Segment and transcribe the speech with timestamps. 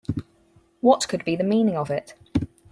[0.79, 2.15] What could be the meaning of it?